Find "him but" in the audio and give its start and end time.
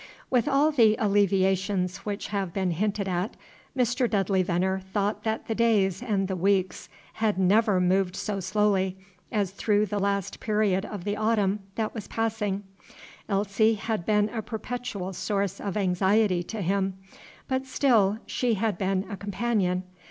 16.63-17.67